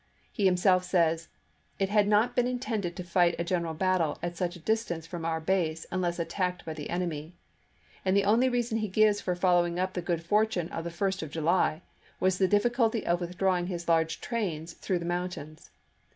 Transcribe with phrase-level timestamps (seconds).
[0.31, 1.27] He himself says:"
[1.79, 5.25] It had not been intended to fight a general battle at such a distance from
[5.25, 7.35] our base unless attacked by the enemy";
[8.03, 10.89] and the only reason he gives for follow ing up the good fortune of the
[10.89, 11.83] 1st of July
[12.19, 15.69] was the difficulty of withdrawing his large trains through the mountains.